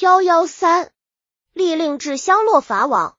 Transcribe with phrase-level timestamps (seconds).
[0.00, 0.92] 幺幺三，
[1.52, 3.16] 立令制乡落法网。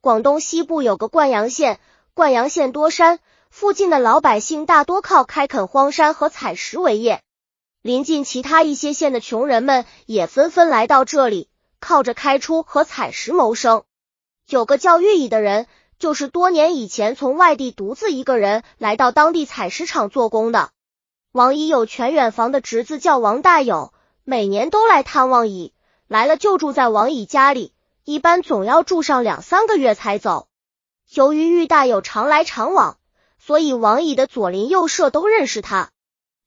[0.00, 1.80] 广东西部有个灌阳县，
[2.14, 3.18] 灌阳县多山，
[3.50, 7.24] 附近的老百姓大多靠开垦荒山和采石为业。
[7.80, 11.48] 临近其他一些县的穷人们也纷纷来到这里，
[11.80, 13.82] 靠着开出和采石谋生。
[14.46, 15.66] 有个叫玉乙的人，
[15.98, 20.70] 就是多年以前从外地独自一个人来到当地采石场做工的。
[21.32, 25.74] 王乙有全远房的侄子叫王大友，每年都来探望乙。
[26.12, 27.72] 来了就住在王乙家里，
[28.04, 30.46] 一般总要住上两三个月才走。
[31.08, 32.98] 由于玉大有常来常往，
[33.38, 35.88] 所以王乙的左邻右舍都认识他。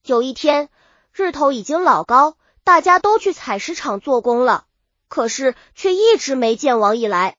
[0.05, 0.69] 有一天，
[1.11, 4.65] 日头已经老高，大家都去采石场做工了，
[5.07, 7.35] 可是却一直没见王乙来。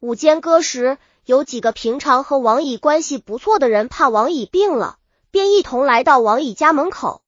[0.00, 4.96] 午间歌时，有几个平常和王乙关系不错的人怕王乙病了，
[5.30, 7.20] 便一同来到王乙家门口。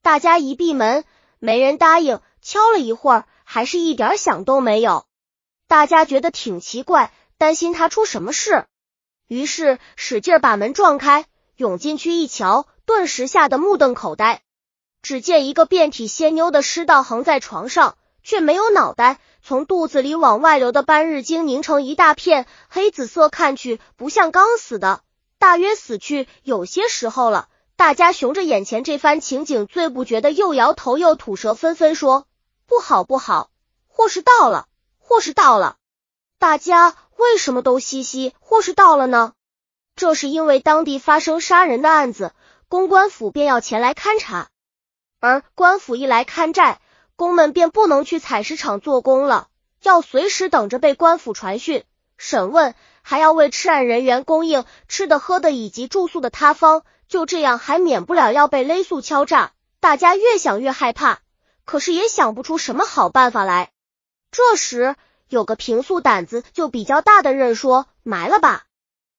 [0.00, 1.02] 大家一闭门，
[1.40, 3.24] 没人答应，敲了一会儿。
[3.52, 5.06] 还是一点响都没有，
[5.66, 8.66] 大家觉得挺奇怪，担心他出什么事，
[9.26, 11.26] 于是使劲把门撞开，
[11.56, 14.42] 涌进去一瞧，顿时吓得目瞪口呆。
[15.02, 25.00] 只见一个遍体鲜妞的尸道横在床上，却没有脑袋，从肚子里往外流的斑日精凝成一大片黑紫色，看去不像刚死的，
[25.40, 27.48] 大约死去有些时候了。
[27.74, 32.28] 大家熊着眼前这番情景，最不觉得又摇头又吐舌，纷纷说。
[32.70, 33.50] 不好不好，
[33.88, 34.68] 或是到了，
[35.00, 35.76] 或是到了！
[36.38, 38.32] 大家为什么都嘻嘻？
[38.38, 39.32] 或是到了呢？
[39.96, 42.32] 这是因为当地发生杀人的案子，
[42.68, 44.50] 公官府便要前来勘察，
[45.18, 46.80] 而官府一来看寨，
[47.16, 49.48] 工们便不能去采石场做工了，
[49.82, 51.82] 要随时等着被官府传讯
[52.18, 59.50] 审问，还要为吃案人员供应吃的、喝的以及住宿的塌方，就这样还免不了要被勒宿敲诈。
[59.80, 61.18] 大家越想越害怕。
[61.70, 63.70] 可是也想不出什么好办法来。
[64.32, 64.96] 这时
[65.28, 68.64] 有个平素胆子就比较大的人说：“埋了吧！”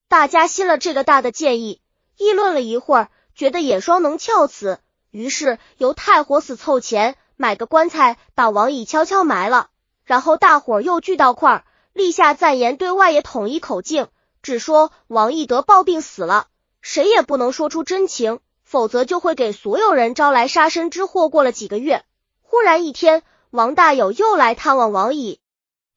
[0.10, 1.80] 大家信了这个大的建议，
[2.18, 4.80] 议论了一会儿，觉得眼霜能翘死，
[5.12, 9.70] 于是由太火死凑钱买个棺材，把王乙悄悄埋了。
[10.04, 14.10] 然后大伙又聚到块儿，立下赞言，对外也统一口径，
[14.42, 16.48] 只说王乙得暴病死了，
[16.82, 21.30] 谁也不能说出真情，否则就会给所有人招来杀身之祸。
[21.30, 22.04] 过了几个月。
[22.52, 25.40] 忽然一天，王大友又来探望王乙，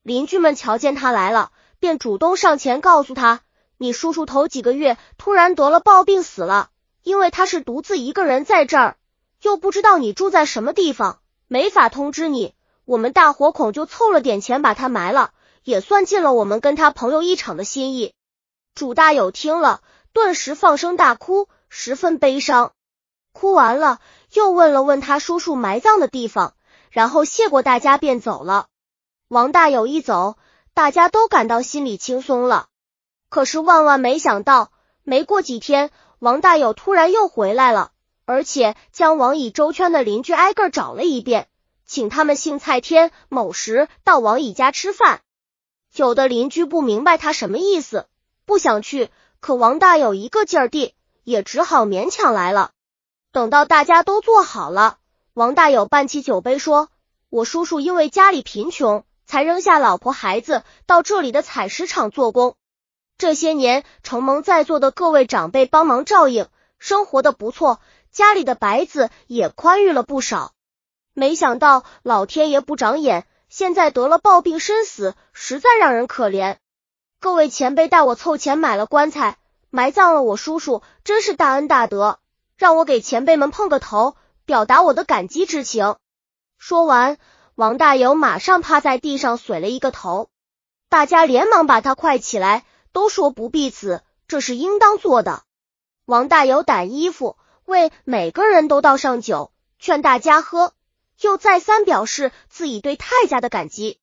[0.05, 1.51] 邻居们瞧见他来了，
[1.81, 3.41] 便主动上前告诉他
[3.77, 6.71] ：“你叔叔头几个月突然得了暴病死了，
[7.03, 8.97] 因为他是独自一个人在这儿，
[9.43, 12.55] 又不知道你住在什么地方，没法通知你。
[12.85, 15.33] 我们大伙恐就凑了点钱把他埋了，
[15.65, 18.15] 也算尽了我们跟他朋友一场的心意。”
[18.77, 19.81] 主大友听了，
[20.13, 22.71] 顿时放声大哭，十分悲伤。
[23.33, 23.99] 哭完了，
[24.35, 26.55] 又问了问他叔叔埋葬的地方，
[26.91, 28.67] 然后谢过大家便走了。
[29.29, 30.37] 王大有一走，
[30.75, 32.67] 大家都感到心里轻松了。
[33.29, 34.73] 可是万万没想到，
[35.05, 37.93] 没过几天，王大有突然又回来了，
[38.25, 41.47] 而且将王乙周圈的邻居挨个找了一遍，
[41.87, 45.21] 请他们姓蔡天某时到王乙家吃饭。
[45.95, 48.09] 有的邻居不明白他什么意思，
[48.47, 52.73] 不想去，可王大有一个劲儿地，也只好勉强来了。
[53.35, 54.99] 等到大家都坐好了，
[55.33, 56.89] 王大友办起酒杯说
[57.31, 62.55] ：“我叔叔因为家里贫穷，才扔下老婆孩子到这里的采石场做工。
[63.19, 66.47] 这些年承蒙在座的各位长辈帮忙照应，
[66.79, 67.81] 生活的不错，
[68.13, 70.53] 家里的白子也宽裕了不少。
[71.13, 76.59] 没想到老天爷不长眼，现在得了暴病身死，实在让人可怜。
[77.19, 79.39] 各位前辈带我凑钱买了棺材，
[79.71, 82.21] 埋葬了我叔叔，真是大恩大德。”
[82.65, 84.17] 让我给前辈们碰个头，
[84.47, 85.97] 表达我的感激之情。
[86.57, 87.19] 说完，
[87.57, 90.31] 王大有马上趴在地上损了一个头，
[90.89, 95.43] 大家连忙把他快起来，都说不必此，这是应当做的。
[96.07, 97.37] 王大有掸衣服，
[97.67, 100.73] 为每个人都倒上酒，劝大家喝，
[101.21, 104.01] 又再三表示自己对太家的感激。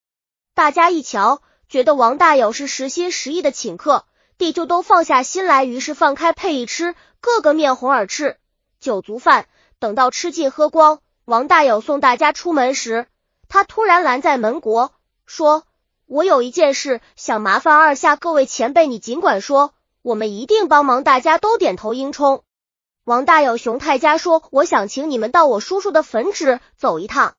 [0.53, 4.05] 大家一瞧，觉得王大有是实心实意的请客，
[4.37, 8.37] 地就都放下心来，于是放开配一吃，个个面红耳赤。
[8.81, 9.45] 酒足饭，
[9.77, 13.05] 等到吃尽喝光，王大有送大家出门时，
[13.47, 14.91] 他突然拦在门国，
[15.27, 15.65] 说
[16.07, 22.43] ：“我有一件事想麻烦二下各位前辈，你尽管说，我们一定帮忙。”大家都点头应冲。
[23.03, 27.35] 王大有熊太家说：“我想请你们到我叔叔的坟址走一趟。”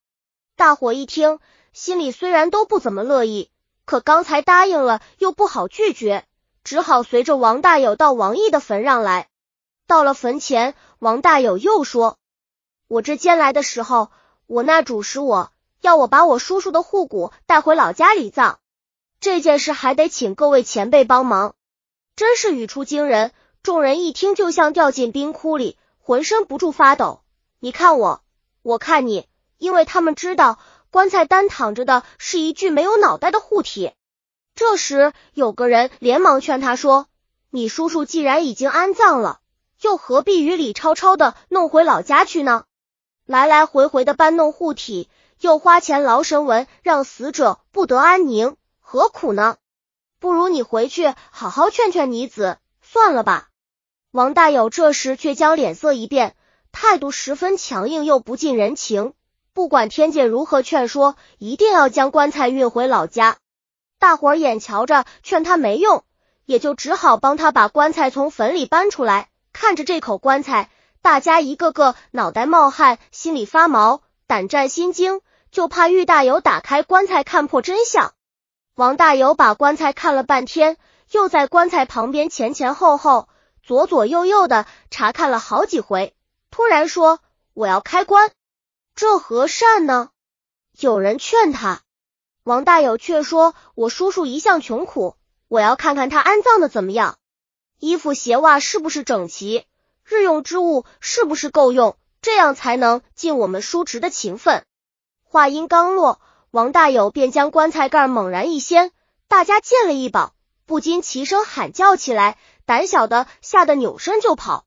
[0.57, 1.41] 大伙一听，
[1.73, 3.51] 心里虽然都不怎么乐意，
[3.85, 6.25] 可刚才答应了，又不好拒绝，
[6.63, 9.29] 只好随着王大有到王毅的坟上来。
[9.87, 12.19] 到了坟前，王大友又说
[12.89, 14.11] ：“我这间来的时候，
[14.47, 18.59] 我那主使我要我把我叔叔的户骨带回老家里葬。
[19.21, 21.55] 这件事还得请各位前辈帮忙，
[22.17, 23.33] 真是语出惊人。
[23.63, 27.23] 众人一听，就像掉进冰窟里，浑身不住发抖。
[27.61, 28.25] 你看我，
[28.63, 30.59] 我看你，因为他们知道
[30.91, 33.93] 棺材单躺着的是一具没有脑袋的护体。
[34.57, 37.07] 这时，有个人连忙劝他说
[37.51, 39.39] ：“你叔叔既然已经安葬了，
[39.83, 42.65] 又何必与李超超的弄回老家去呢？
[43.27, 45.09] 来来回回的搬弄护体，
[45.41, 49.57] 又花钱劳神文，让死者不得安宁，何苦呢？
[50.21, 53.49] 不如你回去好好劝劝你子，算了吧。”
[54.13, 56.37] 王大有这时却将脸色一变，
[56.71, 59.15] 态度十分强硬，又不近人情。
[59.53, 63.39] 不管天界如何劝说，一定要将棺材运回老家。
[63.99, 66.05] 大伙儿眼瞧着劝他没用，
[66.45, 69.29] 也就只好帮他把棺材从坟里搬出来。
[69.63, 70.71] 看着这口棺材，
[71.03, 75.21] 大家一个个脑袋冒汗，心里发毛，胆战心惊，
[75.53, 78.13] 就怕玉大有打开棺材看破真相。
[78.75, 80.79] 王大有把棺材看了半天，
[81.13, 83.29] 又在棺材旁边前前后后。
[83.63, 86.17] 左左右右的查看了好几回，
[86.51, 87.21] 突然说
[87.55, 88.33] ：“我要开棺，
[88.97, 90.11] 这何善呢？”
[90.77, 91.83] 有人劝他，
[92.43, 95.15] 王大有却说：“我叔叔一向穷苦，
[95.47, 97.17] 我要看看他安葬的怎么样，
[97.83, 99.67] 衣服鞋袜是不是整齐，
[100.05, 104.65] 日用之物是不是够用，这样才能尽我们叔侄的情分。”
[105.27, 106.21] 话音刚落，
[106.53, 108.93] 王大有便将棺材盖猛然一掀，
[109.27, 110.33] 大家见了一宝，
[110.65, 112.39] 不禁齐声喊叫起来。
[112.67, 114.65] 胆小的吓得扭身就跑，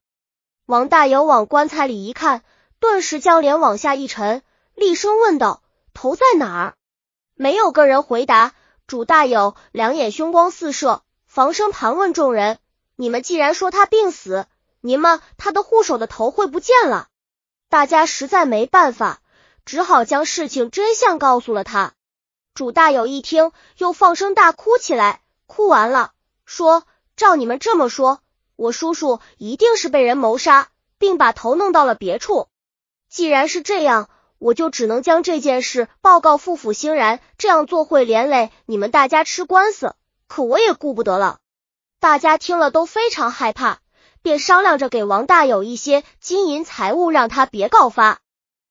[0.65, 2.43] 王大有往棺材里一看，
[2.81, 5.61] 顿时将脸往下一沉，厉声问道
[5.95, 6.75] ：“头在哪儿？”
[7.33, 8.51] 没有个人回答。
[8.87, 12.59] 主大有两眼凶光四射，防声盘问众人
[12.95, 14.45] ：“你们既然说他病死，
[14.81, 17.09] 你们他的护手的头会不见了？”
[17.69, 19.21] 大家实在没办法，
[19.65, 21.93] 只好将事情真相告诉了他。
[22.53, 26.13] 主大友一听，又放声大哭起来，哭完了，
[26.45, 26.83] 说。
[27.17, 28.19] 照你们这么说，
[28.57, 32.49] 我叔叔一定是被人谋杀，并把头弄到了别处。
[33.07, 39.95] 既然是这样，我就只能将这件事报告父府欣然，这样做会连累你们大家吃官司，
[40.27, 41.39] 可我也顾不得了。
[42.05, 43.79] 大家听了都非常害怕，
[44.21, 48.19] 便商量着给王大有一些金银财物，让他别告发。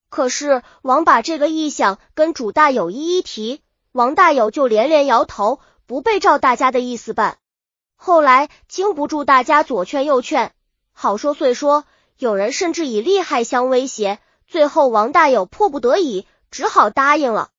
[0.08, 3.60] 可是王把这个意向跟主大有一一提，
[3.90, 7.38] 王大有就连连摇头，不被照大家的意思办。
[7.96, 10.52] 后来经不住大家左劝右劝，
[10.92, 11.82] 好说遂说，
[12.16, 17.50] 有人甚至以利害相威胁，最后王大有迫不得已，只好答应了。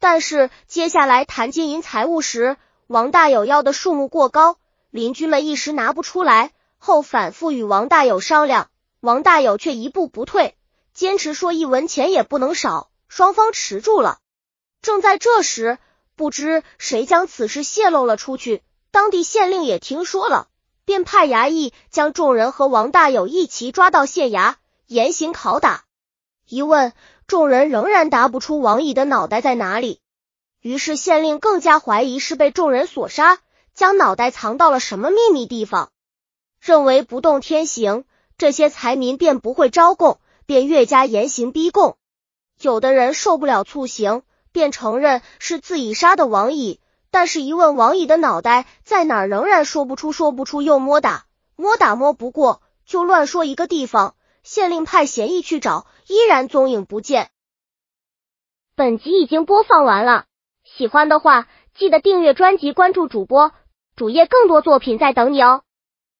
[0.00, 2.56] 但是接下来谈金银财物时，
[2.88, 4.56] 王大有要的数目过高，
[4.92, 8.68] 邻居们一时拿不出来，后反复与王大有商量，
[9.00, 10.54] 王大有却一步不退，
[10.92, 14.18] 坚持说一文钱也不能少，双方持住了。
[14.82, 15.78] 正在这时，
[16.14, 18.62] 不知谁将此事泄露了出去。
[18.90, 20.48] 当地县令也听说了，
[20.84, 24.56] 便派衙役将众人和王大友一齐抓到县衙，
[24.86, 25.84] 严刑拷打。
[26.46, 26.92] 一问，
[27.26, 30.00] 众人仍然答不出王乙的脑袋在哪里。
[30.60, 33.38] 于是县令更加怀疑是被众人所杀，
[33.82, 35.90] 将脑袋藏到了什么秘密地方，
[36.60, 38.04] 认为不动天刑，
[38.38, 41.96] 这些财民便不会招供，便越加严刑逼供。
[42.60, 46.78] 有的人受不了醋刑，便承认是自己杀的王乙。
[47.10, 51.24] 但是，一问王乙的脑袋在哪儿，仍然说不出，说不出，又摸打，
[51.56, 54.14] 摸打摸不过，就乱说一个地方。
[54.44, 57.30] 县令派嫌疑去找，依然踪影不见。
[58.76, 60.26] 本集已经播放完了，
[60.62, 63.50] 喜欢的话记得订阅专辑，关注主播
[63.94, 65.62] 主页，更多作品在等你哦。